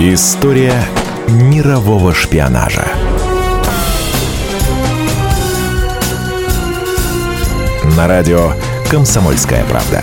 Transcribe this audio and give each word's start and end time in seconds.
История 0.00 0.80
мирового 1.26 2.14
шпионажа. 2.14 2.86
На 7.96 8.06
радио 8.06 8.52
«Комсомольская 8.88 9.64
правда». 9.64 10.00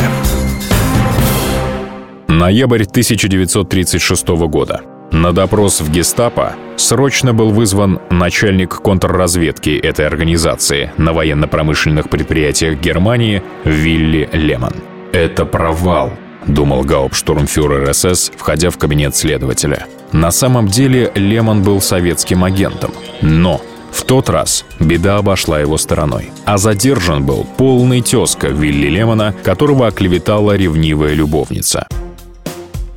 Ноябрь 2.28 2.84
1936 2.84 4.28
года. 4.50 4.82
На 5.14 5.32
допрос 5.32 5.80
в 5.80 5.90
гестапо 5.90 6.56
срочно 6.76 7.34
был 7.34 7.52
вызван 7.52 8.02
начальник 8.10 8.82
контрразведки 8.82 9.70
этой 9.70 10.06
организации 10.06 10.92
на 10.98 11.14
военно-промышленных 11.14 12.10
предприятиях 12.10 12.82
Германии 12.82 13.42
Вилли 13.64 14.28
Лемон. 14.34 14.74
«Это 15.14 15.46
провал»,— 15.46 16.12
думал 16.48 16.84
гауптштурмфюрер 16.84 17.94
СС, 17.94 18.32
входя 18.36 18.70
в 18.70 18.78
кабинет 18.78 19.16
следователя. 19.16 19.88
На 20.12 20.32
самом 20.32 20.68
деле 20.68 21.12
Лемон 21.16 21.64
был 21.64 21.82
советским 21.82 22.44
агентом. 22.44 22.92
Но 23.22 23.62
в 23.92 24.04
тот 24.04 24.30
раз 24.30 24.66
беда 24.80 25.18
обошла 25.18 25.60
его 25.60 25.78
стороной. 25.78 26.30
А 26.46 26.58
задержан 26.58 27.26
был 27.26 27.48
полный 27.58 28.02
тезка 28.02 28.48
Вилли 28.48 28.88
Лемона, 28.88 29.34
которого 29.44 29.88
оклеветала 29.88 30.56
ревнивая 30.56 31.14
любовница. 31.14 31.88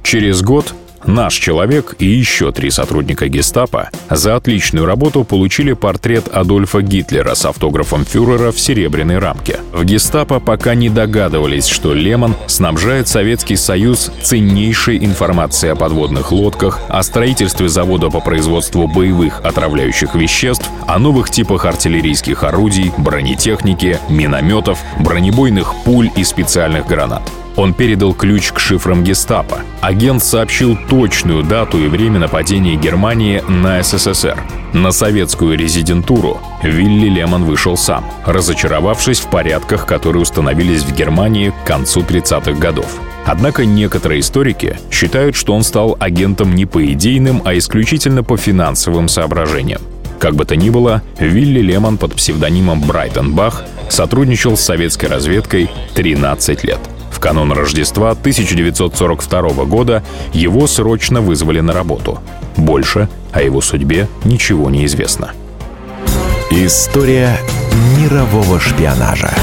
Через 0.02 0.42
год 0.42 0.74
Наш 1.04 1.34
человек 1.34 1.94
и 1.98 2.06
еще 2.06 2.52
три 2.52 2.70
сотрудника 2.70 3.28
гестапо 3.28 3.90
за 4.10 4.36
отличную 4.36 4.86
работу 4.86 5.24
получили 5.24 5.72
портрет 5.72 6.28
Адольфа 6.28 6.82
Гитлера 6.82 7.34
с 7.34 7.44
автографом 7.44 8.04
фюрера 8.04 8.52
в 8.52 8.58
серебряной 8.58 9.18
рамке. 9.18 9.60
В 9.72 9.84
гестапо 9.84 10.40
пока 10.40 10.74
не 10.74 10.88
догадывались, 10.88 11.66
что 11.66 11.94
Лемон 11.94 12.34
снабжает 12.46 13.08
Советский 13.08 13.56
Союз 13.56 14.10
ценнейшей 14.22 15.04
информацией 15.04 15.72
о 15.72 15.76
подводных 15.76 16.32
лодках, 16.32 16.80
о 16.88 17.02
строительстве 17.02 17.68
завода 17.68 18.10
по 18.10 18.20
производству 18.20 18.88
боевых 18.88 19.40
отравляющих 19.44 20.14
веществ, 20.14 20.68
о 20.86 20.98
новых 20.98 21.30
типах 21.30 21.64
артиллерийских 21.64 22.42
орудий, 22.42 22.92
бронетехники, 22.98 23.98
минометов, 24.08 24.78
бронебойных 24.98 25.74
пуль 25.84 26.10
и 26.16 26.24
специальных 26.24 26.86
гранат. 26.86 27.22
Он 27.58 27.74
передал 27.74 28.14
ключ 28.14 28.52
к 28.52 28.60
шифрам 28.60 29.02
гестапо. 29.02 29.62
Агент 29.80 30.22
сообщил 30.22 30.78
точную 30.88 31.42
дату 31.42 31.78
и 31.78 31.88
время 31.88 32.20
нападения 32.20 32.76
Германии 32.76 33.42
на 33.48 33.82
СССР. 33.82 34.40
На 34.72 34.92
советскую 34.92 35.58
резидентуру 35.58 36.38
Вилли 36.62 37.08
Лемон 37.08 37.44
вышел 37.44 37.76
сам, 37.76 38.04
разочаровавшись 38.24 39.18
в 39.18 39.28
порядках, 39.28 39.86
которые 39.86 40.22
установились 40.22 40.84
в 40.84 40.94
Германии 40.94 41.50
к 41.50 41.66
концу 41.66 42.02
30-х 42.02 42.52
годов. 42.52 42.86
Однако 43.26 43.66
некоторые 43.66 44.20
историки 44.20 44.78
считают, 44.92 45.34
что 45.34 45.52
он 45.52 45.64
стал 45.64 45.96
агентом 45.98 46.54
не 46.54 46.64
по 46.64 46.86
идейным, 46.92 47.42
а 47.44 47.58
исключительно 47.58 48.22
по 48.22 48.36
финансовым 48.36 49.08
соображениям. 49.08 49.80
Как 50.20 50.36
бы 50.36 50.44
то 50.44 50.54
ни 50.54 50.70
было, 50.70 51.02
Вилли 51.18 51.60
Лемон 51.60 51.98
под 51.98 52.14
псевдонимом 52.14 52.82
Брайтон 52.82 53.34
Бах 53.34 53.64
сотрудничал 53.88 54.56
с 54.56 54.60
советской 54.60 55.06
разведкой 55.06 55.68
13 55.94 56.62
лет– 56.62 56.78
в 57.18 57.20
канун 57.20 57.50
Рождества 57.50 58.12
1942 58.12 59.64
года 59.64 60.04
его 60.32 60.68
срочно 60.68 61.20
вызвали 61.20 61.58
на 61.58 61.72
работу. 61.72 62.20
Больше 62.56 63.08
о 63.32 63.42
его 63.42 63.60
судьбе 63.60 64.06
ничего 64.24 64.70
не 64.70 64.86
известно. 64.86 65.32
История 66.52 67.36
мирового 67.98 68.60
шпионажа. 68.60 69.34